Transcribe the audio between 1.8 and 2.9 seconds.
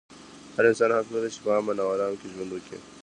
او ارام کې ژوند وکړي.